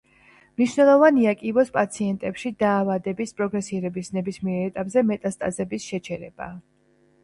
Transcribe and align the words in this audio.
მნიშვნელოვანია, 0.61 1.33
კიბოს 1.41 1.69
პაციენტებში 1.75 2.53
დაავადების 2.65 3.37
პროგრესირების 3.43 4.13
ნებისმიერ 4.19 4.69
ეტაპზე 4.75 5.09
მეტასტაზების 5.15 5.91
შეჩერება. 5.95 6.55